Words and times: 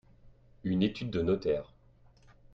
Une 0.63 0.81
étude 0.81 1.11
de 1.11 1.21
notaire. 1.21 1.71